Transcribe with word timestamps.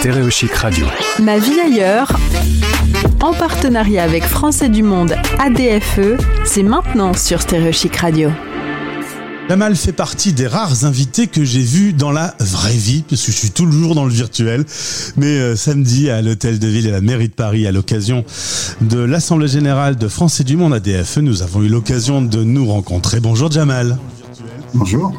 Stéréochic 0.00 0.54
Radio. 0.54 0.86
Ma 1.22 1.36
vie 1.38 1.60
ailleurs, 1.60 2.10
en 3.20 3.34
partenariat 3.34 4.02
avec 4.02 4.24
Français 4.24 4.70
du 4.70 4.82
Monde 4.82 5.14
ADFE, 5.38 6.18
c'est 6.46 6.62
maintenant 6.62 7.12
sur 7.12 7.42
Stéréochic 7.42 7.96
Radio. 7.96 8.30
Jamal 9.50 9.76
fait 9.76 9.92
partie 9.92 10.32
des 10.32 10.46
rares 10.46 10.86
invités 10.86 11.26
que 11.26 11.44
j'ai 11.44 11.60
vus 11.60 11.92
dans 11.92 12.12
la 12.12 12.34
vraie 12.40 12.78
vie, 12.78 13.04
parce 13.10 13.26
que 13.26 13.30
je 13.30 13.36
suis 13.36 13.50
toujours 13.50 13.94
dans 13.94 14.06
le 14.06 14.10
virtuel. 14.10 14.64
Mais 15.18 15.38
euh, 15.38 15.54
samedi, 15.54 16.08
à 16.08 16.22
l'Hôtel 16.22 16.58
de 16.58 16.66
Ville 16.66 16.86
et 16.86 16.92
la 16.92 17.02
mairie 17.02 17.28
de 17.28 17.34
Paris, 17.34 17.66
à 17.66 17.70
l'occasion 17.70 18.24
de 18.80 19.00
l'Assemblée 19.00 19.48
Générale 19.48 19.96
de 19.96 20.08
Français 20.08 20.44
du 20.44 20.56
Monde 20.56 20.72
ADFE, 20.72 21.18
nous 21.18 21.42
avons 21.42 21.62
eu 21.62 21.68
l'occasion 21.68 22.22
de 22.22 22.42
nous 22.42 22.66
rencontrer. 22.66 23.20
Bonjour 23.20 23.50
Jamal. 23.50 23.98
Bonjour. 24.74 25.12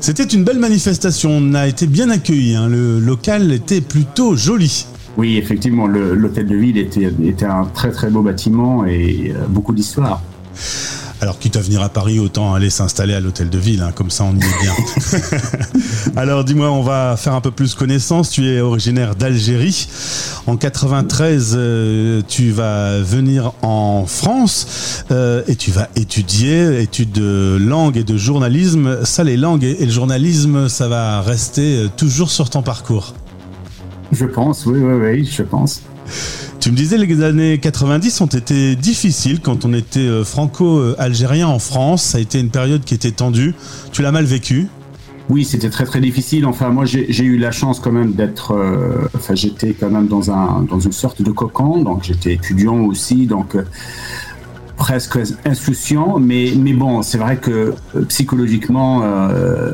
C'était 0.00 0.24
une 0.24 0.44
belle 0.44 0.58
manifestation, 0.58 1.30
on 1.32 1.54
a 1.54 1.66
été 1.66 1.86
bien 1.86 2.10
accueillis, 2.10 2.54
hein. 2.54 2.68
le 2.68 2.98
local 2.98 3.52
était 3.52 3.80
plutôt 3.80 4.36
joli. 4.36 4.86
Oui, 5.16 5.36
effectivement, 5.36 5.86
l'hôtel 5.86 6.46
de 6.46 6.56
ville 6.56 6.78
était, 6.78 7.12
était, 7.24 7.46
un 7.46 7.64
très 7.64 7.90
très 7.90 8.10
beau 8.10 8.22
bâtiment 8.22 8.84
et 8.84 9.32
euh, 9.34 9.46
beaucoup 9.48 9.72
d'histoire. 9.72 10.22
Alors, 11.22 11.38
quitte 11.38 11.56
à 11.56 11.60
venir 11.60 11.82
à 11.82 11.90
Paris, 11.90 12.18
autant 12.18 12.54
aller 12.54 12.70
s'installer 12.70 13.12
à 13.12 13.20
l'hôtel 13.20 13.50
de 13.50 13.58
ville, 13.58 13.82
hein, 13.82 13.92
comme 13.94 14.10
ça 14.10 14.24
on 14.24 14.34
y 14.34 14.38
est 14.38 14.62
bien. 14.62 14.72
Alors, 16.16 16.44
dis-moi, 16.44 16.70
on 16.70 16.82
va 16.82 17.16
faire 17.18 17.34
un 17.34 17.42
peu 17.42 17.50
plus 17.50 17.74
connaissance. 17.74 18.30
Tu 18.30 18.48
es 18.48 18.60
originaire 18.62 19.14
d'Algérie. 19.14 19.86
En 20.46 20.56
93, 20.56 21.54
euh, 21.54 22.22
tu 22.26 22.52
vas 22.52 23.00
venir 23.00 23.52
en 23.60 24.06
France 24.06 25.04
euh, 25.10 25.42
et 25.46 25.56
tu 25.56 25.70
vas 25.70 25.88
étudier, 25.94 26.80
études 26.80 27.12
de 27.12 27.58
langue 27.60 27.98
et 27.98 28.04
de 28.04 28.16
journalisme. 28.16 29.04
Ça, 29.04 29.22
les 29.22 29.36
langues 29.36 29.64
et 29.64 29.84
le 29.84 29.92
journalisme, 29.92 30.70
ça 30.70 30.88
va 30.88 31.20
rester 31.20 31.76
euh, 31.76 31.88
toujours 31.94 32.30
sur 32.30 32.48
ton 32.48 32.62
parcours? 32.62 33.14
Je 34.10 34.24
pense, 34.24 34.64
oui, 34.64 34.78
oui, 34.78 34.94
oui, 34.94 35.30
je 35.30 35.42
pense. 35.42 35.82
Tu 36.60 36.70
me 36.70 36.76
disais 36.76 36.98
les 36.98 37.22
années 37.22 37.56
90 37.56 38.20
ont 38.20 38.26
été 38.26 38.76
difficiles 38.76 39.40
quand 39.40 39.64
on 39.64 39.72
était 39.72 40.00
euh, 40.00 40.24
franco-algérien 40.24 41.48
en 41.48 41.58
France. 41.58 42.02
Ça 42.02 42.18
a 42.18 42.20
été 42.20 42.38
une 42.38 42.50
période 42.50 42.84
qui 42.84 42.92
était 42.92 43.12
tendue. 43.12 43.54
Tu 43.92 44.02
l'as 44.02 44.12
mal 44.12 44.26
vécu? 44.26 44.66
Oui, 45.30 45.46
c'était 45.46 45.70
très 45.70 45.86
très 45.86 46.00
difficile. 46.00 46.44
Enfin, 46.44 46.68
moi, 46.68 46.84
j'ai 46.84 47.24
eu 47.24 47.38
la 47.38 47.50
chance 47.50 47.80
quand 47.80 47.92
même 47.92 48.12
d'être. 48.12 48.52
Euh, 48.52 49.08
enfin, 49.16 49.34
j'étais 49.34 49.72
quand 49.72 49.88
même 49.88 50.06
dans 50.06 50.30
un 50.30 50.60
dans 50.60 50.80
une 50.80 50.92
sorte 50.92 51.22
de 51.22 51.30
cocon. 51.30 51.82
Donc, 51.82 52.04
j'étais 52.04 52.34
étudiant 52.34 52.80
aussi, 52.80 53.26
donc 53.26 53.54
euh, 53.54 53.64
presque 54.76 55.18
insouciant. 55.46 56.18
Mais 56.18 56.52
mais 56.58 56.74
bon, 56.74 57.00
c'est 57.00 57.18
vrai 57.18 57.38
que 57.38 57.72
psychologiquement, 58.08 59.02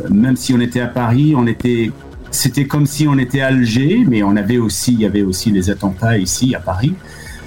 même 0.09 0.37
si 0.37 0.55
on 0.55 0.61
était 0.61 0.81
à 0.81 0.89
Paris, 0.89 1.35
on 1.37 1.49
était 1.49 1.91
c'était 2.31 2.67
comme 2.67 2.87
si 2.87 3.07
on 3.09 3.19
était 3.19 3.41
à 3.41 3.49
Alger, 3.49 4.05
mais 4.07 4.23
on 4.23 4.37
avait 4.37 4.59
aussi, 4.59 4.93
il 4.93 5.01
y 5.01 5.07
avait 5.07 5.23
aussi 5.23 5.51
les 5.51 5.71
attentats 5.71 6.19
ici 6.19 6.55
à 6.55 6.61
Paris, 6.61 6.95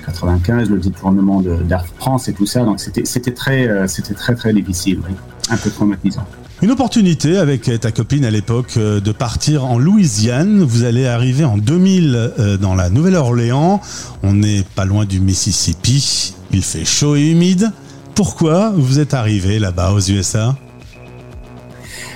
95, 0.06 0.70
le 0.70 0.80
détournement 0.80 1.42
d'Air 1.42 1.86
France 1.98 2.28
et 2.28 2.34
tout 2.34 2.46
ça. 2.46 2.64
Donc 2.64 2.80
c'était, 2.80 3.32
très, 3.32 3.68
euh, 3.68 3.88
c'était 3.88 4.14
très 4.14 4.36
très 4.36 4.54
difficile, 4.54 5.00
un 5.50 5.58
peu 5.58 5.70
traumatisant. 5.70 6.26
Une 6.62 6.72
opportunité 6.72 7.38
avec 7.38 7.72
ta 7.80 7.92
copine 7.92 8.26
à 8.26 8.32
l'époque 8.32 8.74
euh, 8.76 9.00
de 9.00 9.14
partir 9.14 9.64
en 9.64 9.78
Louisiane. 9.78 10.62
Vous 10.62 10.84
allez 10.84 11.06
arriver 11.06 11.46
en 11.46 11.58
2000 11.58 12.16
euh, 12.16 12.58
dans 12.58 12.76
la 12.76 12.90
Nouvelle-Orléans. 12.90 13.80
On 14.24 14.34
n'est 14.34 14.64
pas 14.76 14.84
loin 14.84 15.06
du 15.06 15.22
Mississippi. 15.22 16.36
Il 16.52 16.64
fait 16.64 16.84
chaud 16.84 17.16
et 17.16 17.30
humide. 17.30 17.72
Pourquoi 18.14 18.74
vous 18.76 19.00
êtes 19.00 19.14
arrivé 19.14 19.60
là-bas 19.60 19.94
aux 19.94 20.02
USA 20.02 20.58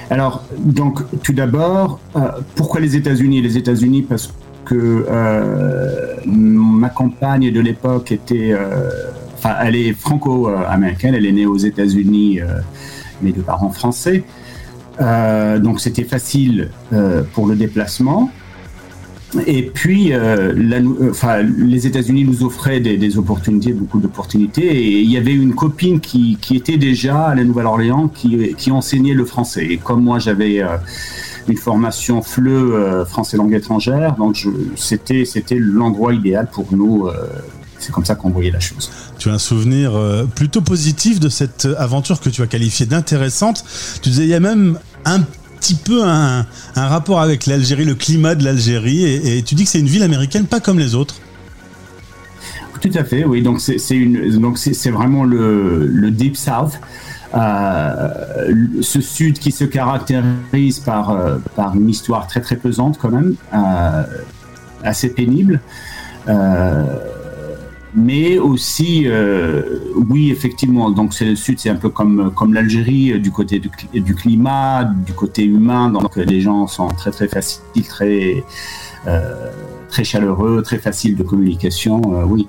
alors, 0.09 0.43
donc, 0.59 0.99
tout 1.23 1.33
d'abord, 1.33 1.99
euh, 2.15 2.29
pourquoi 2.55 2.79
les 2.79 2.95
États-Unis? 2.95 3.41
Les 3.41 3.57
États-Unis 3.57 4.03
parce 4.03 4.33
que 4.65 5.05
euh, 5.09 6.15
ma 6.25 6.89
compagne 6.89 7.51
de 7.51 7.59
l'époque 7.59 8.11
était, 8.11 8.51
euh, 8.51 8.89
enfin, 9.35 9.55
elle 9.63 9.75
est 9.75 9.93
franco-américaine, 9.93 11.15
elle 11.15 11.25
est 11.25 11.31
née 11.31 11.45
aux 11.45 11.57
États-Unis, 11.57 12.39
mes 13.21 13.31
deux 13.31 13.41
parents 13.41 13.71
français, 13.71 14.23
donc 14.99 15.81
c'était 15.81 16.03
facile 16.03 16.69
pour 17.33 17.47
le 17.47 17.55
déplacement. 17.55 18.29
Et 19.47 19.63
puis, 19.63 20.13
euh, 20.13 20.53
euh, 20.53 21.43
les 21.57 21.87
États-Unis 21.87 22.23
nous 22.23 22.43
offraient 22.43 22.79
des, 22.79 23.17
opportunités, 23.17 23.73
beaucoup 23.73 23.99
d'opportunités. 23.99 24.65
Et 24.65 25.01
il 25.01 25.11
y 25.11 25.17
avait 25.17 25.33
une 25.33 25.55
copine 25.55 25.99
qui, 25.99 26.37
était 26.51 26.77
déjà 26.77 27.27
à 27.27 27.35
la 27.35 27.43
Nouvelle-Orléans 27.43 28.07
qui, 28.07 28.71
enseignait 28.71 29.13
le 29.13 29.25
français. 29.25 29.65
Et 29.65 29.77
comme 29.77 30.03
moi, 30.03 30.19
j'avais 30.19 30.61
euh, 30.61 30.77
une 31.47 31.57
formation 31.57 32.21
FLE, 32.21 33.05
français 33.05 33.37
langue 33.37 33.53
étrangère, 33.53 34.15
donc 34.15 34.47
c'était 34.75 35.25
l'endroit 35.57 36.13
idéal 36.13 36.47
pour 36.51 36.67
nous. 36.71 37.09
c'est 37.79 37.91
comme 37.91 38.05
ça 38.05 38.15
qu'on 38.15 38.29
voyait 38.29 38.51
la 38.51 38.61
chose. 38.61 38.89
Tu 39.19 39.29
as 39.29 39.33
un 39.33 39.39
souvenir 39.39 39.91
plutôt 40.35 40.61
positif 40.61 41.19
de 41.19 41.27
cette 41.27 41.67
aventure 41.77 42.21
que 42.21 42.29
tu 42.29 42.41
as 42.41 42.47
qualifiée 42.47 42.85
d'intéressante. 42.85 43.65
Tu 44.01 44.09
disais, 44.09 44.23
il 44.23 44.29
y 44.29 44.33
a 44.33 44.39
même 44.39 44.79
un 45.03 45.19
petit 45.63 45.75
peu 45.75 46.03
un, 46.03 46.45
rapport 46.75 47.21
avec 47.21 47.45
l'Algérie, 47.45 47.85
le 47.85 47.95
climat 47.95 48.35
de 48.35 48.43
l'Algérie, 48.43 49.05
et, 49.05 49.41
tu 49.43 49.55
dis 49.55 49.63
que 49.63 49.69
c'est 49.69 49.79
une 49.79 49.87
ville 49.87 50.03
américaine 50.03 50.45
pas 50.45 50.59
comme 50.59 50.77
les 50.77 50.93
autres. 50.93 51.15
Tout 52.81 52.91
à 52.95 53.05
fait, 53.05 53.23
oui. 53.23 53.41
Donc 53.41 53.61
c'est 53.61 53.95
une, 53.95 54.39
donc 54.39 54.57
c'est 54.57 54.89
vraiment 54.89 55.23
le, 55.23 56.11
Deep 56.11 56.35
South. 56.35 56.79
Euh, 57.35 58.09
ce 58.81 59.01
sud 59.01 59.39
qui 59.39 59.51
se 59.51 59.63
caractérise 59.63 60.79
par, 60.79 61.09
euh, 61.09 61.37
par 61.55 61.75
une 61.75 61.89
histoire 61.89 62.27
très 62.27 62.41
très 62.41 62.57
pesante 62.57 62.99
quand 63.01 63.09
même, 63.09 63.33
euh, 63.55 64.03
assez 64.83 65.09
pénible 65.09 65.59
mais 67.95 68.37
aussi, 68.39 69.03
euh, 69.05 69.79
oui, 70.09 70.31
effectivement, 70.31 70.89
donc 70.89 71.13
c'est 71.13 71.25
le 71.25 71.35
sud, 71.35 71.59
c'est 71.59 71.69
un 71.69 71.75
peu 71.75 71.89
comme, 71.89 72.31
comme 72.35 72.53
l'Algérie, 72.53 73.13
euh, 73.13 73.19
du 73.19 73.31
côté 73.31 73.59
du, 73.59 73.69
du, 73.93 74.15
climat, 74.15 74.83
du 74.83 75.13
côté 75.13 75.43
humain, 75.43 75.89
donc 75.89 76.15
les 76.15 76.41
gens 76.41 76.67
sont 76.67 76.87
très 76.87 77.11
très 77.11 77.27
faciles, 77.27 77.61
très, 77.87 78.43
euh, 79.07 79.51
très 79.89 80.03
chaleureux, 80.03 80.61
très 80.63 80.79
faciles 80.79 81.15
de 81.15 81.23
communication, 81.23 82.01
oui. 82.27 82.47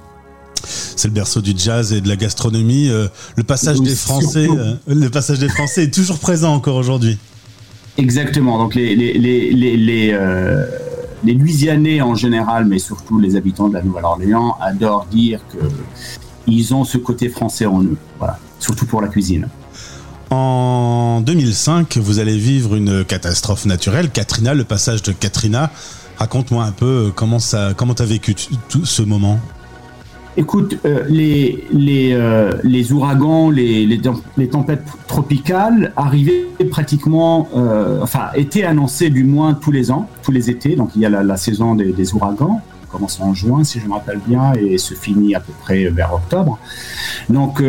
C'est 0.67 1.09
le 1.09 1.15
berceau 1.15 1.43
du 1.43 1.53
jazz 1.55 1.93
et 1.93 2.01
de 2.01 2.09
la 2.09 2.17
gastronomie. 2.17 2.89
le 2.89 3.43
passage 3.43 3.83
des 3.83 3.95
Français, 3.95 4.49
le 4.87 5.09
passage 5.09 5.39
des 5.39 5.51
Français 5.51 5.85
est 5.85 5.95
toujours 5.95 6.19
présent 6.19 6.55
encore 6.55 6.77
aujourd'hui. 6.77 7.19
Exactement. 7.99 8.57
Donc 8.59 8.75
les, 8.75 8.97
les, 8.97 9.13
les, 9.19 9.77
les 9.77 10.19
les 11.25 11.35
Louisianais 11.35 12.01
en 12.01 12.15
général, 12.15 12.67
mais 12.67 12.79
surtout 12.79 13.19
les 13.19 13.37
habitants 13.37 13.69
de 13.69 13.75
la 13.75 13.83
Nouvelle-Orléans, 13.83 14.57
adorent 14.61 15.07
dire 15.07 15.41
qu'ils 16.47 16.75
ont 16.75 16.85
ce 16.85 16.99
côté 16.99 17.29
français 17.29 17.67
en 17.67 17.83
eux. 17.83 17.97
Surtout 18.59 18.87
pour 18.87 19.03
la 19.03 19.09
cuisine. 19.09 19.49
En 20.31 21.21
2005, 21.21 21.99
vous 21.99 22.19
allez 22.19 22.37
vivre 22.37 22.75
une 22.75 23.05
catastrophe 23.05 23.67
naturelle, 23.67 24.11
Katrina, 24.11 24.55
le 24.55 24.65
passage 24.65 25.03
de 25.03 25.13
Katrina. 25.13 25.71
Raconte-moi 26.17 26.65
un 26.65 26.73
peu 26.73 27.13
comment 27.15 27.39
ça, 27.39 27.73
comment 27.77 27.95
as 27.95 28.05
vécu 28.05 28.35
tout 28.69 28.85
ce 28.85 29.03
moment. 29.03 29.39
Écoute, 30.37 30.79
euh, 30.85 31.05
les, 31.09 31.65
les, 31.73 32.13
euh, 32.13 32.53
les, 32.65 32.93
ouragans, 32.93 33.51
les, 33.51 33.87
les, 33.87 34.49
tempêtes 34.49 34.83
tropicales 35.07 35.93
arrivaient 35.97 36.49
pratiquement, 36.71 37.49
euh, 37.57 38.01
enfin, 38.03 38.27
étaient 38.35 38.65
annoncées 38.65 39.11
du 39.11 39.23
moins 39.23 39.55
tous 39.55 39.71
les 39.71 39.93
ans, 39.93 40.09
tous 40.23 40.33
les 40.33 40.51
étés. 40.51 40.75
Donc 40.75 40.91
il 40.97 41.03
y 41.03 41.07
a 41.07 41.11
la, 41.11 41.37
saison 41.37 41.77
des, 41.77 41.93
des, 41.93 42.15
ouragans, 42.15 42.61
commence 42.91 43.21
en 43.21 43.33
juin 43.33 43.63
si 43.63 43.79
je 43.79 43.87
me 43.87 43.93
rappelle 43.93 44.21
bien, 44.27 44.53
et 44.55 44.77
se 44.77 44.95
finit 44.95 45.37
à 45.37 45.41
peu 45.41 45.53
près 45.63 45.85
vers 45.87 46.13
octobre. 46.13 46.59
Donc 47.29 47.63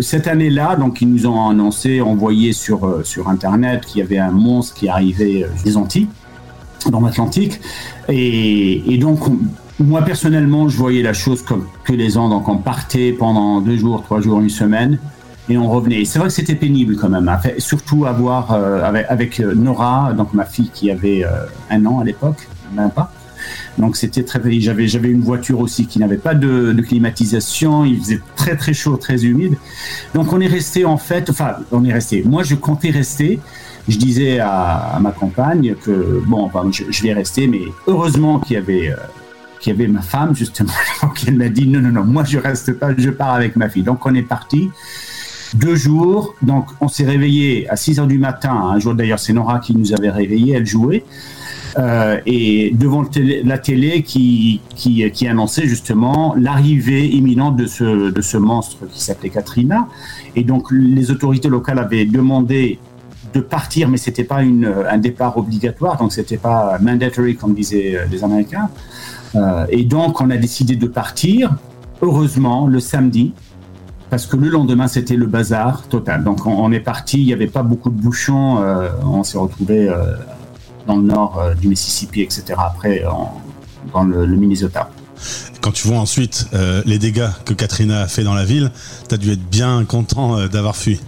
cette 0.00 0.28
année-là, 0.28 0.76
donc 0.76 1.02
ils 1.02 1.12
nous 1.12 1.26
ont 1.26 1.48
annoncé, 1.48 2.00
envoyé 2.00 2.52
sur, 2.52 3.00
sur 3.04 3.28
Internet 3.28 3.86
qu'il 3.86 4.00
y 4.00 4.02
avait 4.02 4.18
un 4.18 4.30
monstre 4.30 4.74
qui 4.74 4.88
arrivait 4.88 5.46
des 5.64 5.76
Antilles 5.76 6.08
dans 6.90 7.00
l'Atlantique. 7.00 7.60
Et, 8.08 8.92
et, 8.92 8.98
donc, 8.98 9.20
moi, 9.80 10.02
personnellement, 10.02 10.68
je 10.68 10.76
voyais 10.76 11.02
la 11.02 11.12
chose 11.12 11.42
comme 11.42 11.66
que 11.84 11.92
les 11.92 12.16
ans. 12.16 12.28
Donc, 12.28 12.48
on 12.48 12.58
partait 12.58 13.12
pendant 13.12 13.60
deux 13.60 13.76
jours, 13.76 14.02
trois 14.02 14.20
jours, 14.20 14.40
une 14.40 14.50
semaine, 14.50 14.98
et 15.48 15.58
on 15.58 15.68
revenait. 15.68 16.04
C'est 16.04 16.18
vrai 16.18 16.28
que 16.28 16.34
c'était 16.34 16.54
pénible 16.54 16.96
quand 16.96 17.08
même, 17.08 17.30
surtout 17.58 18.06
avoir 18.06 18.52
euh, 18.52 18.82
avec, 19.08 19.40
euh, 19.40 19.54
Nora, 19.54 20.12
donc 20.12 20.34
ma 20.34 20.44
fille 20.44 20.70
qui 20.72 20.90
avait 20.90 21.24
euh, 21.24 21.46
un 21.70 21.84
an 21.86 22.00
à 22.00 22.04
l'époque, 22.04 22.48
même 22.74 22.90
pas. 22.90 23.12
Donc 23.76 23.96
c'était 23.96 24.22
très 24.22 24.40
j'avais 24.60 24.86
j'avais 24.86 25.08
une 25.08 25.22
voiture 25.22 25.58
aussi 25.58 25.86
qui 25.86 25.98
n'avait 25.98 26.16
pas 26.16 26.34
de, 26.34 26.72
climatisation, 26.80 27.84
il 27.84 27.98
faisait 27.98 28.20
très 28.36 28.56
très 28.56 28.72
chaud, 28.72 28.96
très 28.96 29.24
humide. 29.24 29.56
Donc 30.14 30.32
on 30.32 30.40
est 30.40 30.46
resté 30.46 30.84
en 30.84 30.96
fait, 30.96 31.28
enfin 31.28 31.56
on 31.72 31.84
est 31.84 31.92
resté. 31.92 32.22
Moi 32.24 32.44
je 32.44 32.54
comptais 32.54 32.90
rester. 32.90 33.40
Je 33.88 33.98
disais 33.98 34.38
à, 34.38 34.96
ma 35.00 35.10
compagne 35.10 35.74
que 35.74 36.22
bon, 36.24 36.48
je, 36.70 37.02
vais 37.02 37.12
rester, 37.14 37.48
mais 37.48 37.62
heureusement 37.88 38.38
qu'il 38.38 38.54
y 38.54 38.56
avait 38.56 38.94
qui 39.62 39.70
avait 39.70 39.88
ma 39.88 40.02
femme, 40.02 40.36
justement. 40.36 40.72
Donc, 41.02 41.24
elle 41.26 41.36
m'a 41.36 41.48
dit 41.48 41.66
non, 41.66 41.80
non, 41.80 41.90
non, 41.90 42.04
moi, 42.04 42.24
je 42.24 42.38
reste 42.38 42.74
pas, 42.74 42.90
je 42.96 43.08
pars 43.08 43.32
avec 43.32 43.56
ma 43.56 43.70
fille. 43.70 43.84
Donc, 43.84 44.04
on 44.04 44.14
est 44.14 44.22
parti. 44.22 44.68
Deux 45.54 45.74
jours, 45.74 46.34
donc 46.40 46.68
on 46.80 46.88
s'est 46.88 47.04
réveillé 47.04 47.68
à 47.68 47.76
6 47.76 48.00
heures 48.00 48.06
du 48.06 48.16
matin. 48.16 48.54
Un 48.54 48.78
jour 48.78 48.94
d'ailleurs, 48.94 49.18
c'est 49.18 49.34
Nora 49.34 49.58
qui 49.58 49.76
nous 49.76 49.92
avait 49.92 50.08
réveillés, 50.08 50.54
elle 50.54 50.64
jouait. 50.64 51.04
et 52.24 52.70
devant 52.74 53.04
la 53.44 53.58
télé 53.58 54.02
qui, 54.02 54.62
qui, 54.74 55.10
qui 55.10 55.28
annonçait 55.28 55.66
justement 55.66 56.34
l'arrivée 56.38 57.06
imminente 57.06 57.56
de 57.56 57.66
ce, 57.66 58.10
de 58.10 58.22
ce 58.22 58.38
monstre 58.38 58.78
qui 58.90 59.02
s'appelait 59.02 59.28
Katrina. 59.28 59.88
Et 60.36 60.42
donc 60.42 60.70
les 60.70 61.10
autorités 61.10 61.50
locales 61.50 61.78
avaient 61.78 62.06
demandé 62.06 62.78
de 63.34 63.40
partir, 63.40 63.88
mais 63.88 63.96
c'était 63.96 64.24
pas 64.24 64.42
une, 64.42 64.72
un 64.88 64.98
départ 64.98 65.36
obligatoire, 65.38 65.96
donc 65.96 66.12
c'était 66.12 66.36
pas 66.36 66.78
mandatory 66.80 67.36
comme 67.36 67.54
disaient 67.54 68.06
les 68.10 68.24
Américains. 68.24 68.68
Euh, 69.34 69.66
et 69.70 69.84
donc 69.84 70.20
on 70.20 70.30
a 70.30 70.36
décidé 70.36 70.76
de 70.76 70.86
partir, 70.86 71.54
heureusement, 72.00 72.66
le 72.66 72.80
samedi, 72.80 73.32
parce 74.10 74.26
que 74.26 74.36
le 74.36 74.48
lendemain 74.50 74.88
c'était 74.88 75.16
le 75.16 75.26
bazar 75.26 75.82
total. 75.88 76.24
Donc 76.24 76.46
on, 76.46 76.70
est 76.72 76.80
parti, 76.80 77.20
il 77.20 77.26
n'y 77.26 77.32
avait 77.32 77.46
pas 77.46 77.62
beaucoup 77.62 77.90
de 77.90 78.00
bouchons, 78.00 78.62
euh, 78.62 78.90
on 79.04 79.22
s'est 79.22 79.38
retrouvé 79.38 79.88
euh, 79.88 80.14
dans 80.86 80.96
le 80.96 81.02
nord 81.02 81.40
du 81.60 81.68
Mississippi, 81.68 82.22
etc. 82.22 82.54
Après, 82.58 83.04
dans 83.92 84.04
le, 84.04 84.26
Minnesota. 84.26 84.90
Quand 85.60 85.70
tu 85.70 85.86
vois 85.86 85.98
ensuite 85.98 86.48
les 86.84 86.98
dégâts 86.98 87.28
que 87.44 87.54
Katrina 87.54 88.00
a 88.00 88.08
fait 88.08 88.24
dans 88.24 88.34
la 88.34 88.44
ville, 88.44 88.72
tu 89.08 89.14
as 89.14 89.18
dû 89.18 89.30
être 89.30 89.48
bien 89.48 89.84
content 89.84 90.48
d'avoir 90.48 90.74
fui. 90.74 91.00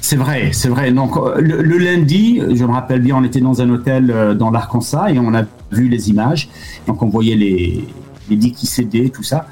C'est 0.00 0.16
vrai, 0.16 0.50
c'est 0.52 0.68
vrai. 0.68 0.92
Donc 0.92 1.16
le, 1.36 1.78
lundi, 1.78 2.40
je 2.54 2.64
me 2.64 2.72
rappelle 2.72 3.00
bien, 3.00 3.16
on 3.16 3.24
était 3.24 3.40
dans 3.40 3.60
un 3.60 3.70
hôtel 3.70 4.34
dans 4.38 4.50
l'Arkansas 4.50 5.10
et 5.10 5.18
on 5.18 5.34
a 5.34 5.42
vu 5.72 5.88
les 5.88 6.10
images. 6.10 6.48
Donc 6.86 7.02
on 7.02 7.08
voyait 7.08 7.36
les, 7.36 7.84
les 8.30 8.36
dits 8.36 8.52
qui 8.52 8.66
cédaient, 8.66 9.08
tout 9.08 9.22
ça. 9.22 9.46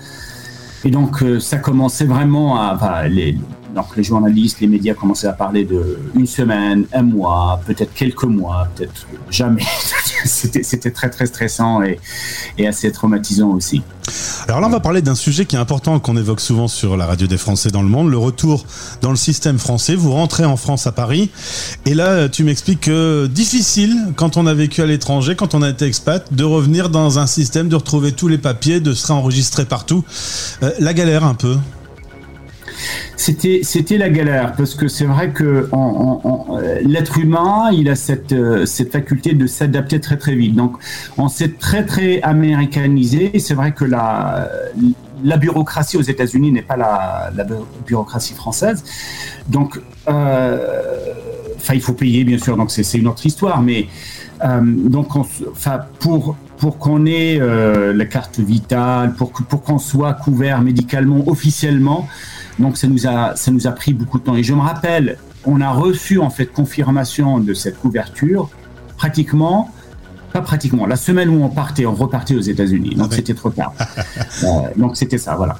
Et 0.85 0.91
donc 0.91 1.25
ça 1.41 1.59
commençait 1.59 2.07
vraiment 2.07 2.57
à... 2.57 3.09
Les, 3.09 3.37
donc 3.75 3.97
les 3.97 4.03
journalistes, 4.03 4.61
les 4.61 4.67
médias 4.67 4.95
commençaient 4.95 5.27
à 5.27 5.33
parler 5.33 5.65
de 5.65 5.99
une 6.15 6.27
semaine, 6.27 6.85
un 6.93 7.03
mois, 7.03 7.61
peut-être 7.67 7.95
quelques 7.95 8.25
mois, 8.25 8.69
peut-être 8.75 9.07
jamais. 9.31 9.65
C'était 10.25 10.91
très 10.91 11.11
très 11.11 11.27
stressant 11.27 11.83
et, 11.83 11.99
assez 12.67 12.93
traumatisant 12.93 13.51
aussi. 13.51 13.83
Alors 14.47 14.61
là, 14.61 14.69
on 14.69 14.71
va 14.71 14.81
parler 14.81 15.03
d'un 15.03 15.15
sujet 15.15 15.47
qui 15.47 15.57
est 15.57 15.59
important 15.59 15.99
qu'on 15.99 16.17
évoque 16.17 16.41
souvent 16.41 16.69
sur 16.69 16.97
la 16.97 17.07
radio 17.07 17.27
des 17.27 17.37
Français 17.37 17.71
dans 17.71 17.83
le 17.83 17.89
monde, 17.89 18.09
le 18.09 18.19
retour 18.19 18.65
dans 19.01 19.11
le 19.11 19.17
système 19.17 19.59
français. 19.59 19.97
Vous 19.97 20.13
rentrez 20.13 20.45
en 20.45 20.57
France 20.57 20.87
à 20.87 20.93
Paris 20.93 21.31
et 21.87 21.95
là, 21.95 22.29
tu 22.29 22.45
m'expliques 22.45 22.83
que 22.83 23.27
difficile 23.27 24.13
quand 24.17 24.37
on 24.37 24.47
a 24.47 24.55
vécu 24.55 24.81
à 24.81 24.87
l'étranger, 24.87 25.35
quand 25.35 25.55
on 25.55 25.63
a 25.63 25.71
été 25.71 25.87
expat, 25.87 26.33
de 26.33 26.45
revenir 26.45 26.89
dans 26.89 27.19
un 27.19 27.27
système, 27.27 27.69
de 27.69 27.77
retrouver 27.77 28.13
tous 28.13 28.29
les 28.29 28.39
papiers, 28.39 28.81
de 28.81 28.93
se 28.93 29.07
réenregistrer 29.09 29.65
partout. 29.65 30.05
Euh, 30.63 30.71
la 30.79 30.95
galère 30.95 31.25
un 31.25 31.35
peu 31.35 31.57
c'était 33.17 33.61
c'était 33.63 33.99
la 33.99 34.09
galère 34.09 34.55
parce 34.57 34.75
que 34.75 34.89
c'est 34.89 35.05
vrai 35.05 35.31
que 35.31 35.69
l'être 36.85 37.19
humain 37.19 37.71
il 37.73 37.89
a 37.89 37.97
cette 37.97 38.33
euh, 38.33 38.67
cette 38.67 38.93
faculté 38.93 39.35
de 39.35 39.47
s'adapter 39.47 40.01
très 40.01 40.17
très 40.17 40.35
vite. 40.35 40.55
Donc 40.55 40.77
on 41.19 41.29
s'est 41.29 41.55
très 41.59 41.85
très 41.85 42.21
américanisé. 42.23 43.39
C'est 43.39 43.55
vrai 43.55 43.73
que 43.73 43.85
la 43.85 44.49
la 45.25 45.37
bureaucratie 45.37 45.97
aux 45.97 46.03
États-Unis 46.03 46.51
n'est 46.51 46.63
pas 46.63 46.77
la, 46.77 47.31
la, 47.37 47.47
bureaucratie 47.87 48.35
française. 48.35 48.83
Donc 49.49 49.81
euh, 50.09 50.59
il 51.73 51.81
faut 51.81 51.95
payer 51.95 52.25
bien 52.25 52.39
sûr. 52.39 52.57
Donc 52.57 52.71
c'est 52.71 52.99
une 52.99 53.09
autre 53.09 53.25
histoire. 53.25 53.63
Mais 53.63 53.87
euh, 54.45 54.61
donc 54.63 55.15
enfin 55.17 55.81
pour 56.01 56.37
pour 56.63 56.79
qu'on 56.79 57.07
ait 57.07 57.41
la 57.41 58.05
carte 58.05 58.39
vitale, 58.39 59.15
pour, 59.15 59.33
pour 59.33 59.63
qu'on 59.65 59.81
soit 59.81 60.15
couvert 60.15 60.61
médicalement 60.61 61.27
officiellement, 61.27 62.07
donc 62.61 62.77
ça 62.77 62.87
nous 62.87 63.09
a 63.09 63.35
ça 63.35 63.51
nous 63.51 63.67
a 63.67 63.73
pris 63.73 63.93
beaucoup 63.93 64.21
de 64.21 64.23
temps. 64.23 64.37
Et 64.37 64.45
je 64.45 64.55
me 64.55 64.61
rappelle, 64.61 65.19
on 65.45 65.61
a 65.61 65.71
reçu 65.73 66.21
en 66.21 66.31
fait 66.31 66.47
confirmation 66.47 67.41
de 67.41 67.53
cette 67.53 67.81
couverture 67.81 68.49
pratiquement 68.97 69.73
pas 70.33 70.41
pratiquement. 70.41 70.87
La 70.87 70.97
semaine 70.97 71.29
où 71.29 71.43
on 71.43 71.49
partait, 71.49 71.85
on 71.85 71.95
repartait 71.95 72.37
aux 72.37 72.41
États-Unis. 72.41 72.95
Donc 72.95 73.09
ah 73.11 73.17
c'était 73.17 73.35
trop 73.35 73.51
tard. 73.51 73.75
Euh, 74.45 74.47
donc 74.77 74.97
c'était 74.97 75.19
ça, 75.19 75.37
voilà. 75.37 75.59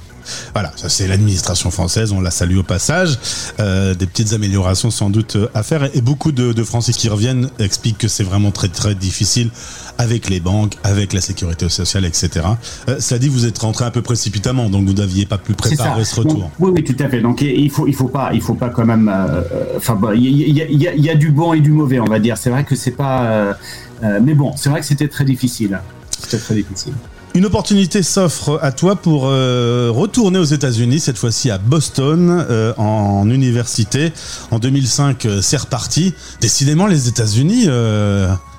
Voilà, 0.53 0.73
ça 0.77 0.89
c'est 0.89 1.07
l'administration 1.07 1.71
française, 1.71 2.13
on 2.13 2.21
la 2.21 2.31
salue 2.31 2.59
au 2.59 2.63
passage. 2.63 3.19
Euh, 3.61 3.95
des 3.95 4.07
petites 4.07 4.33
améliorations 4.33 4.91
sans 4.91 5.11
doute 5.11 5.37
euh, 5.37 5.49
à 5.55 5.63
faire 5.63 5.89
et 5.95 6.01
beaucoup 6.01 6.33
de, 6.33 6.63
Français 6.63 6.93
qui 6.93 7.09
reviennent 7.09 7.49
expliquent 7.59 7.99
que 7.99 8.09
c'est 8.09 8.23
vraiment 8.23 8.53
très 8.53 8.69
très 8.69 8.95
difficile 8.95 9.51
avec 9.99 10.31
les 10.31 10.41
banques, 10.41 10.75
avec 10.85 11.13
la 11.13 11.21
sécurité 11.21 11.69
sociale, 11.69 12.05
etc. 12.05 12.47
Euh, 12.89 12.97
cela 13.01 13.19
dit, 13.19 13.29
vous 13.29 13.47
êtes 13.47 13.59
rentré 13.59 13.85
un 13.85 13.91
peu 13.91 14.03
précipitamment, 14.03 14.71
donc 14.71 14.87
vous 14.87 14.95
n'aviez 14.95 15.27
pas 15.27 15.39
pu 15.39 15.55
préparer 15.55 16.05
ce 16.05 16.21
retour. 16.21 16.51
oui, 16.61 16.71
oui, 16.75 16.85
tout 16.85 16.97
à 17.03 17.09
fait. 17.09 17.21
Donc 17.21 17.43
il 17.43 17.71
faut, 17.71 17.87
il 17.87 17.95
faut 17.95 18.09
pas, 18.09 18.31
il 18.33 18.41
faut 18.41 18.55
pas 18.55 18.71
quand 18.71 18.87
même. 18.87 19.11
Euh, 19.13 19.43
enfin, 19.77 19.99
il 20.15 20.23
y, 20.25 21.11
a 21.11 21.15
du 21.15 21.31
bon 21.31 21.53
et 21.53 21.61
du 21.61 21.73
mauvais, 21.73 22.01
on 22.01 22.05
va 22.05 22.19
dire. 22.19 22.37
C'est 22.39 22.51
vrai 22.51 22.65
que 22.65 22.77
c'est 22.77 22.93
pas. 22.93 23.57
mais 24.03 24.35
bon, 24.35 24.53
c'est 24.57 24.71
vrai 24.71 24.81
que 24.81 24.87
c'était 24.87 25.09
très 25.09 25.25
difficile. 25.25 25.81
C'était 26.19 26.39
très 26.39 26.55
difficile. 26.55 26.95
Une 27.35 27.47
opportunité 27.47 28.03
s'offre 28.03 28.59
à 28.61 28.73
toi 28.73 28.95
pour 28.95 29.25
euh, 29.25 29.91
retourner 29.91 30.39
aux 30.39 30.45
États-Unis, 30.45 31.01
cette 31.01 31.17
fois-ci 31.17 31.51
à 31.51 31.57
Boston, 31.57 32.45
euh, 32.51 32.75
en 32.77 33.29
université. 33.31 34.13
En 34.51 34.59
2005, 34.59 35.25
euh, 35.25 35.41
c'est 35.41 35.57
reparti. 35.57 36.13
Décidément, 36.43 36.87
les 36.87 37.09
États-Unis, 37.09 37.69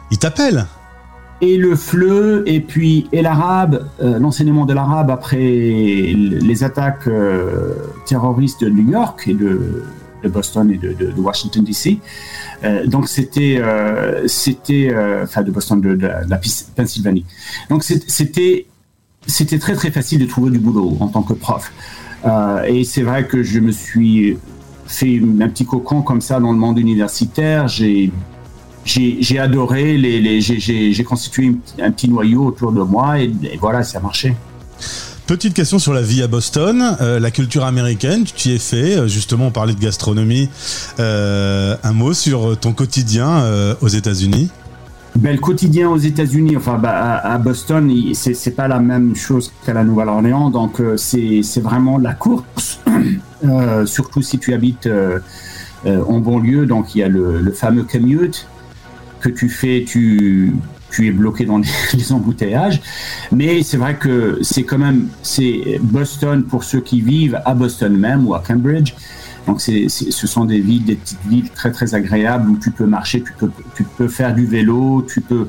ils 0.09 0.17
t'appellent. 0.17 0.65
Et 1.41 1.57
le 1.57 1.75
FLE, 1.75 2.43
et 2.47 2.61
puis 2.61 3.07
et 3.11 3.21
l'arabe, 3.21 3.85
l'enseignement 4.01 4.65
de 4.65 4.73
l'arabe 4.73 5.11
après 5.11 5.37
les 5.37 6.63
attaques 6.63 7.09
terroristes 8.05 8.63
de 8.63 8.69
New 8.69 8.91
York 8.91 9.23
et 9.27 9.33
de, 9.33 9.83
Boston 10.29 10.71
et 10.71 10.77
de, 10.77 11.13
Washington 11.17 11.63
DC. 11.63 11.99
donc 12.87 13.07
c'était, 13.07 13.61
c'était, 14.27 14.93
enfin 15.23 15.41
de 15.43 15.51
Boston, 15.51 15.81
de, 15.81 15.95
de 15.95 16.07
la 16.07 16.39
Pennsylvanie. 16.75 17.25
Donc 17.69 17.83
c'était 17.83 18.67
c'était 19.27 19.59
très 19.59 19.73
très 19.73 19.91
facile 19.91 20.19
de 20.19 20.25
trouver 20.25 20.51
du 20.51 20.59
boulot 20.59 20.97
en 20.99 21.07
tant 21.07 21.23
que 21.23 21.33
prof. 21.33 21.71
Euh, 22.25 22.63
et 22.63 22.83
c'est 22.83 23.03
vrai 23.03 23.27
que 23.27 23.43
je 23.43 23.59
me 23.59 23.71
suis 23.71 24.37
fait 24.85 25.21
un 25.41 25.49
petit 25.49 25.65
cocon 25.65 26.01
comme 26.01 26.21
ça 26.21 26.39
dans 26.39 26.51
le 26.51 26.57
monde 26.57 26.77
universitaire. 26.77 27.67
J'ai 27.67 28.11
j'ai 28.85 29.39
adoré, 29.39 29.97
les, 29.97 30.19
les 30.19 30.41
j'ai 30.41 31.03
constitué 31.05 31.55
un 31.79 31.91
petit 31.91 32.09
noyau 32.09 32.47
autour 32.47 32.73
de 32.73 32.81
moi 32.81 33.17
et, 33.17 33.31
voilà, 33.57 33.81
ça 33.81 33.99
a 33.99 34.01
marché. 34.01 34.35
Petite 35.27 35.53
question 35.53 35.79
sur 35.79 35.93
la 35.93 36.01
vie 36.01 36.21
à 36.21 36.27
Boston, 36.27 36.97
euh, 37.01 37.19
la 37.19 37.31
culture 37.31 37.63
américaine, 37.63 38.23
tu 38.25 38.33
t'y 38.33 38.51
es 38.51 38.59
fait, 38.59 38.97
euh, 38.97 39.07
justement 39.07 39.47
on 39.47 39.51
parlait 39.51 39.73
de 39.73 39.79
gastronomie, 39.79 40.49
un 40.99 41.93
mot 41.93 42.13
sur 42.13 42.59
ton 42.59 42.73
quotidien 42.73 43.75
aux 43.81 43.87
États-Unis? 43.87 44.51
Ben, 45.15 45.33
le 45.33 45.39
quotidien 45.39 45.89
aux 45.89 45.97
États-Unis, 45.97 46.57
enfin 46.57 46.79
bah, 46.79 47.17
à, 47.17 47.37
Boston, 47.37 47.91
c'est 48.13 48.55
pas 48.55 48.67
la 48.67 48.79
même 48.79 49.15
chose 49.15 49.53
qu'à 49.63 49.74
la 49.74 49.83
Nouvelle-Orléans, 49.83 50.50
donc 50.50 50.81
euh, 50.81 50.98
c'est 50.98 51.62
vraiment 51.62 52.00
la 52.00 52.13
course, 52.13 52.79
euh, 53.45 53.86
surtout 53.86 54.24
si 54.24 54.39
tu 54.39 54.55
habites 54.55 54.88
euh, 54.88 55.19
en 55.86 56.17
banlieue, 56.19 56.65
donc 56.65 56.95
il 56.95 57.00
y 57.00 57.03
a 57.03 57.09
le, 57.09 57.51
fameux 57.51 57.83
commute 57.83 58.48
que 59.19 59.29
tu 59.29 59.50
fais, 59.50 59.86
tu, 59.88 60.55
tu 60.93 61.07
es 61.07 61.12
bloqué 61.12 61.45
dans 61.45 61.57
les, 61.57 62.12
embouteillages, 62.12 62.81
mais 63.31 63.63
c'est 63.63 63.77
vrai 63.77 63.95
que 63.95 64.39
c'est 64.41 64.63
quand 64.63 64.77
même, 64.77 65.07
c'est 65.21 65.79
Boston 65.81 66.43
pour 66.43 66.63
ceux 66.63 66.81
qui 66.81 67.01
vivent 67.01 67.41
à 67.45 67.53
Boston 67.53 67.97
même 67.97 68.27
ou 68.27 68.35
à 68.35 68.43
Cambridge, 68.45 68.93
donc 69.47 69.62
c'est, 69.62 69.89
ce 69.89 70.27
sont 70.27 70.45
des 70.45 70.59
villes, 70.59 70.85
des 70.85 70.95
petites 70.95 71.25
villes 71.25 71.50
très 71.50 71.71
très 71.71 71.95
agréables 71.95 72.50
où 72.50 72.57
tu 72.57 72.71
peux 72.71 72.85
marcher, 72.85 73.21
tu 73.21 73.33
peux, 73.33 73.51
tu 73.75 73.83
peux 73.83 74.07
faire 74.07 74.33
du 74.33 74.45
vélo, 74.45 75.05
tu 75.07 75.21
peux. 75.21 75.47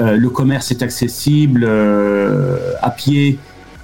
Euh, 0.00 0.16
le 0.16 0.30
commerce 0.30 0.70
est 0.70 0.82
accessible 0.82 1.64
euh, 1.64 2.72
à 2.80 2.90
pied. 2.90 3.38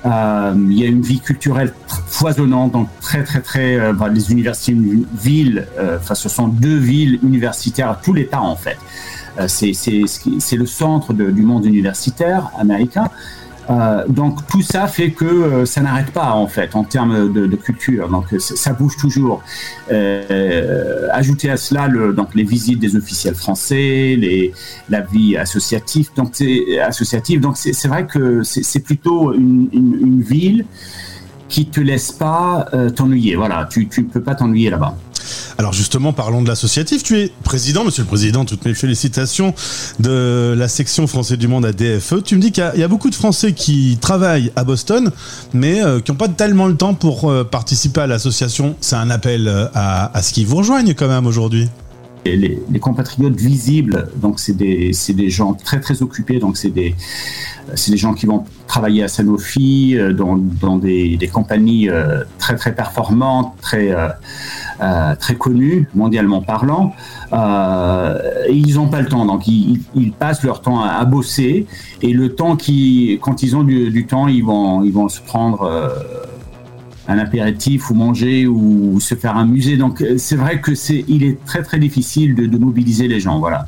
Euh, 0.07 0.55
il 0.57 0.79
y 0.79 0.85
a 0.85 0.87
une 0.87 1.03
vie 1.03 1.21
culturelle 1.21 1.75
foisonnante, 2.07 2.73
donc 2.73 2.89
très 3.03 3.23
très 3.23 3.41
très. 3.41 3.93
les 4.11 4.33
universités, 4.33 4.73
une 4.73 5.05
ville, 5.15 5.67
enfin 5.79 6.15
ce 6.15 6.31
sont 6.31 6.49
deux 6.49 6.79
villes 6.79 7.19
universitaires 7.23 7.91
à 7.91 8.01
tous 8.03 8.15
les 8.15 8.27
temps 8.27 8.49
en 8.49 8.57
fait. 8.57 8.79
C'est, 9.47 9.73
c'est, 9.73 10.57
le 10.57 10.67
centre 10.67 11.13
du 11.13 11.43
monde 11.43 11.65
universitaire 11.65 12.51
américain. 12.59 13.11
Euh, 13.71 14.05
donc 14.09 14.47
tout 14.49 14.63
ça 14.63 14.89
fait 14.89 15.11
que 15.13 15.25
euh, 15.25 15.65
ça 15.65 15.81
n'arrête 15.81 16.11
pas 16.11 16.33
en 16.33 16.49
fait 16.49 16.75
en 16.75 16.83
termes 16.83 17.33
de, 17.33 17.57
culture. 17.57 18.09
Donc 18.09 18.27
ça 18.39 18.73
bouge 18.73 18.97
toujours. 18.97 19.43
Euh, 19.93 21.09
ajouter 21.13 21.51
à 21.51 21.57
cela 21.57 21.89
donc 21.89 22.35
les 22.35 22.45
visites 22.45 22.79
des 22.79 22.97
officiels 22.97 23.35
français, 23.35 24.19
la 24.89 25.01
vie 25.03 25.37
associative. 25.37 26.11
Donc 26.17 26.31
c'est 26.33 26.81
associative. 26.81 27.41
Donc 27.41 27.57
c'est 27.57 27.89
vrai 27.89 28.07
que 28.07 28.43
c'est 28.43 28.81
plutôt 28.81 29.35
une, 29.35 29.69
une, 29.73 30.23
ville 30.23 30.65
qui 31.49 31.67
te 31.67 31.81
laisse 31.81 32.13
pas 32.13 32.67
t'ennuyer. 32.97 33.37
Voilà, 33.37 33.69
tu 33.71 33.89
ne 33.99 34.05
peux 34.05 34.23
pas 34.23 34.35
t'ennuyer 34.35 34.71
là-bas. 34.71 34.97
Alors 35.59 35.73
justement, 35.73 36.13
parlons 36.13 36.43
de 36.43 36.49
l'associatif. 36.49 37.03
Tu 37.03 37.19
es 37.19 37.33
président, 37.45 37.85
monsieur 37.85 38.03
le 38.03 38.09
président, 38.09 38.45
toutes 38.45 38.65
mes 38.65 38.75
félicitations 38.75 39.55
de 39.99 40.55
la 40.57 40.69
section 40.69 41.07
Français 41.07 41.37
du 41.37 41.49
Monde 41.49 41.67
à 41.67 41.73
DFE. 41.73 42.23
Tu 42.25 42.37
me 42.37 42.41
dis 42.41 42.53
qu'il 42.53 42.71
y, 42.77 42.83
a 42.83 42.89
beaucoup 42.89 43.11
de 43.11 43.15
Français 43.15 43.53
qui 43.53 43.99
travaillent 44.01 44.53
à 44.57 44.65
Boston, 44.65 45.11
mais 45.53 45.83
euh, 45.83 46.01
qui 46.01 46.11
n'ont 46.11 46.17
pas 46.17 46.29
tellement 46.29 46.67
le 46.67 46.77
temps 46.77 46.95
pour 46.95 47.31
euh, 47.31 47.45
participer 47.45 48.01
à 48.03 48.07
l'association. 48.07 48.77
C'est 48.81 48.97
un 48.97 49.11
appel 49.11 49.49
euh, 49.49 49.67
à, 49.75 50.23
ce 50.23 50.33
qu'ils 50.33 50.47
vous 50.47 50.57
rejoignent 50.57 50.95
quand 50.95 51.09
même 51.09 51.27
aujourd'hui. 51.27 51.69
les, 52.25 52.59
compatriotes 52.81 53.37
visibles, 53.37 54.09
donc 54.17 54.41
c'est 54.41 54.57
des, 54.57 54.93
des, 55.11 55.31
gens 55.31 55.55
très 55.55 55.81
très 55.81 56.03
occupés, 56.03 56.39
donc 56.39 56.57
c'est 56.57 56.71
des, 56.71 56.95
des 57.89 57.97
gens 57.97 58.15
qui 58.15 58.27
vont 58.27 58.45
travailler 58.67 59.03
à 59.03 59.09
Sanofi 59.09 59.97
dans, 60.17 60.37
dans 60.37 60.77
des, 60.77 61.17
des, 61.17 61.29
compagnies 61.29 61.89
très 62.39 62.57
très 62.57 62.75
performantes, 62.75 63.55
très 63.61 63.95
euh, 64.83 65.15
très 65.17 65.35
connues 65.35 65.89
mondialement 65.95 66.43
parlant. 66.43 66.95
ils 67.33 68.75
n'ont 68.75 68.89
pas 68.89 69.01
le 69.01 69.09
temps, 69.09 69.27
donc 69.27 69.47
ils, 69.47 70.13
passent 70.19 70.43
leur 70.43 70.61
temps 70.61 70.83
à, 70.83 71.05
bosser 71.05 71.67
et 72.03 72.13
le 72.13 72.35
temps 72.35 72.57
qui, 72.57 73.19
quand 73.23 73.43
ils 73.43 73.57
ont 73.57 73.65
du, 73.65 74.07
temps, 74.07 74.29
ils 74.29 74.45
vont 74.45 74.83
ils 74.83 74.93
vont 74.93 75.09
se 75.09 75.21
prendre 75.21 75.69
un 77.11 77.19
apéritif 77.19 77.91
ou 77.91 77.95
manger 77.95 78.47
ou 78.47 79.01
se 79.01 79.15
faire 79.15 79.37
un 79.37 79.47
musée. 79.47 79.77
Donc 79.77 80.01
euh, 80.01 80.15
c'est 80.17 80.37
vrai 80.37 80.61
que 80.61 80.75
c'est, 80.75 81.05
il 81.09 81.25
est 81.25 81.45
très 81.45 81.63
très 81.63 81.79
difficile 81.79 82.35
de, 82.35 82.59
mobiliser 82.59 83.09
les 83.09 83.21
gens. 83.21 83.39
Voilà. 83.39 83.67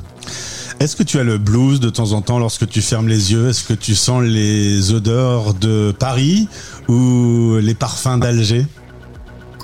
Est-ce 0.79 0.95
que 0.95 1.03
tu 1.03 1.19
as 1.19 1.23
le 1.23 1.37
blues 1.37 1.79
de 1.79 1.89
temps 1.89 2.13
en 2.13 2.21
temps 2.21 2.39
lorsque 2.39 2.67
tu 2.67 2.81
fermes 2.81 3.07
les 3.07 3.31
yeux? 3.31 3.49
Est-ce 3.49 3.63
que 3.63 3.73
tu 3.73 3.95
sens 3.95 4.23
les 4.23 4.91
odeurs 4.93 5.53
de 5.53 5.93
Paris 5.97 6.47
ou 6.87 7.57
les 7.61 7.73
parfums 7.73 8.17
d'Alger? 8.19 8.65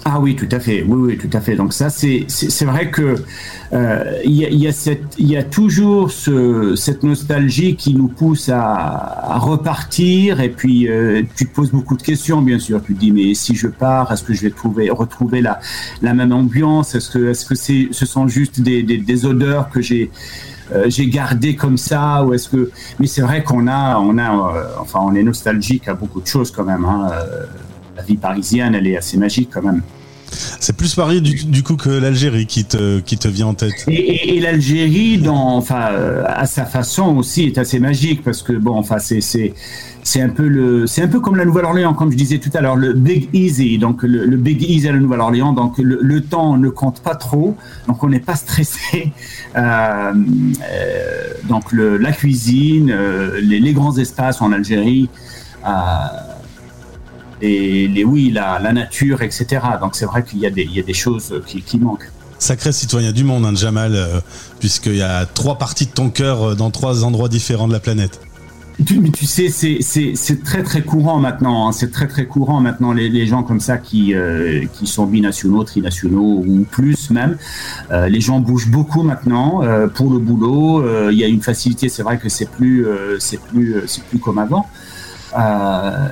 Ah 0.06 0.20
oui, 0.20 0.36
tout 0.36 0.48
à 0.52 0.60
fait. 0.60 0.84
Oui, 0.88 0.98
oui, 0.98 1.18
tout 1.18 1.30
à 1.36 1.42
fait. 1.42 1.56
Donc 1.56 1.74
ça, 1.74 1.90
c'est 1.90 2.26
vrai 2.66 2.90
que 2.90 3.16
euh, 3.74 4.20
il 4.24 4.34
y, 4.34 4.68
a, 4.68 4.72
y, 5.20 5.38
a 5.38 5.44
toujours 5.44 6.12
ce, 6.12 6.76
cette 6.76 7.04
nostalgie 7.04 7.76
qui 7.76 7.94
nous 7.94 8.08
pousse 8.08 8.50
à, 8.50 9.38
repartir 9.40 10.42
et 10.42 10.50
puis 10.50 10.88
euh, 10.88 11.22
tu 11.36 11.46
te 11.46 11.54
poses 11.54 11.72
beaucoup 11.72 11.96
de 11.96 12.02
questions 12.02 12.42
bien 12.42 12.60
sûr. 12.60 12.82
Tu 12.82 12.96
te 12.96 13.00
dis 13.00 13.12
mais 13.12 13.34
si 13.34 13.56
je 13.56 13.68
pars, 13.68 14.12
est-ce 14.12 14.24
que 14.24 14.34
je 14.34 14.42
vais 14.42 14.50
trouver 14.50 14.90
retrouver 14.90 15.42
la 15.42 15.60
la 16.02 16.14
même 16.14 16.32
ambiance? 16.32 16.96
Est-ce 16.96 17.10
que 17.10 17.30
est-ce 17.30 17.46
que 17.46 17.56
ce 17.94 18.06
sont 18.06 18.28
juste 18.28 18.62
des, 18.62 18.84
des, 18.84 19.26
odeurs 19.26 19.70
que 19.70 19.82
j'ai 19.82 20.10
euh, 20.74 20.86
j'ai 20.88 21.10
comme 21.56 21.78
ça? 21.78 22.24
Ou 22.24 22.34
est-ce 22.34 22.50
que 22.50 22.72
mais 23.00 23.08
c'est 23.08 23.22
vrai 23.22 23.44
qu'on 23.44 23.68
a 23.68 23.98
on 24.00 24.18
a 24.18 24.56
euh, 24.56 24.64
enfin 24.80 25.00
on 25.04 25.14
est 25.14 25.24
nostalgique 25.24 25.88
à 25.88 25.94
beaucoup 25.94 26.22
de 26.22 26.28
choses 26.28 26.52
quand 26.52 26.66
même 26.66 26.86
hein, 26.86 27.12
la 28.00 28.06
vie 28.06 28.16
parisienne, 28.16 28.76
elle 28.76 28.88
est 28.88 28.98
assez 28.98 29.18
magique 29.18 29.50
quand 29.54 29.62
même. 29.62 29.82
C'est 30.32 30.78
plus 30.78 30.94
Paris 30.96 31.22
du, 31.22 31.64
coup 31.64 31.76
que 31.76 31.90
l'Algérie 31.90 32.46
qui 32.46 32.64
te, 32.64 33.00
qui 33.00 33.18
te 33.18 33.28
vient 33.28 33.48
en 33.48 33.54
tête. 33.56 33.74
Et, 33.88 34.40
l'Algérie, 34.40 35.22
enfin, 35.28 35.90
euh, 35.92 36.24
à 36.28 36.46
sa 36.46 36.66
façon 36.66 37.18
aussi, 37.18 37.46
est 37.46 37.58
assez 37.58 37.80
magique 37.80 38.24
parce 38.24 38.44
que 38.44 38.54
bon, 38.54 38.78
enfin, 38.78 39.00
c'est, 39.00 39.22
c'est, 39.22 39.54
c'est 40.04 40.22
un 40.22 40.30
peu 40.30 40.48
le, 40.48 40.86
c'est 40.86 41.02
un 41.02 41.08
peu 41.08 41.20
comme 41.20 41.36
la 41.36 41.46
Nouvelle-Orléans, 41.46 41.96
comme 41.96 42.12
je 42.12 42.18
disais 42.18 42.38
tout 42.38 42.52
à 42.54 42.62
l'heure, 42.62 42.76
le 42.76 42.94
Big 42.94 43.28
Easy. 43.34 43.80
Donc 43.80 44.04
le, 44.04 44.38
Big 44.38 44.62
Easy 44.62 44.88
à 44.88 44.92
la 44.92 45.00
Nouvelle-Orléans, 45.00 45.52
donc 45.52 45.80
le, 45.80 46.22
temps 46.22 46.58
ne 46.58 46.70
compte 46.70 47.02
pas 47.02 47.16
trop, 47.16 47.58
donc 47.88 48.04
on 48.04 48.10
n'est 48.10 48.20
pas 48.20 48.36
stressé. 48.36 49.12
Euh, 49.56 50.14
euh, 50.72 51.34
donc 51.46 51.74
la 51.74 52.12
cuisine, 52.12 52.96
les, 53.42 53.60
les, 53.60 53.74
grands 53.74 53.98
espaces 53.98 54.44
en 54.44 54.52
Algérie 54.52 55.10
les, 57.42 58.04
oui, 58.04 58.32
la, 58.32 58.60
nature, 58.74 59.22
etc. 59.22 59.62
Donc 59.82 59.96
c'est 59.96 60.06
vrai 60.06 60.24
qu'il 60.24 60.40
y, 60.40 60.46
a 60.46 60.50
des 60.50 60.94
choses 60.94 61.42
qui, 61.46 61.78
manquent. 61.78 62.10
Sacré 62.40 62.72
citoyen 62.72 63.12
du 63.12 63.26
monde, 63.26 63.46
hein, 63.46 63.54
Jamal, 63.54 63.96
euh, 63.96 64.22
puisqu'il 64.60 64.96
y 64.96 65.02
a 65.02 65.26
trois 65.26 65.58
parties 65.58 65.88
de 65.88 65.92
ton 65.92 66.10
cœur 66.10 66.42
euh, 66.42 66.56
dans 66.56 66.72
trois 66.72 67.04
endroits 67.04 67.28
différents 67.28 67.68
de 67.68 67.74
la 67.74 67.82
planète. 67.82 68.22
Tu, 68.86 69.12
tu 69.12 69.26
sais, 69.26 69.50
c'est 69.50 70.44
très 70.46 70.64
très 70.64 70.82
courant 70.84 71.20
maintenant. 71.20 71.68
Hein. 71.68 71.74
c'est 71.74 71.92
très 71.92 72.08
très 72.08 72.28
courant 72.28 72.62
maintenant 72.62 72.94
les, 72.94 73.28
gens 73.28 73.44
comme 73.44 73.60
ça 73.60 73.78
qui 73.78 74.14
euh, 74.14 74.64
qui 74.74 74.88
sont 74.88 75.06
binationaux, 75.06 75.66
trinationaux 75.66 76.46
ou 76.48 76.66
plus 76.72 77.10
même. 77.10 77.36
les 77.92 78.22
gens 78.22 78.40
bougent 78.40 78.70
beaucoup 78.72 79.04
maintenant 79.04 79.64
pour 79.96 80.10
le 80.14 80.20
boulot. 80.20 81.10
Il 81.12 81.18
y 81.18 81.26
a 81.26 81.28
une 81.28 81.42
facilité. 81.42 81.90
C'est 81.90 82.04
vrai 82.04 82.20
que 82.20 82.30
c'est 82.30 82.50
plus 82.50 82.88
c'est 83.20 83.42
plus 83.42 83.84
c'est 83.86 84.04
plus 84.06 84.20
comme 84.20 84.38
avant. 84.38 84.66
Euh, 85.38 86.08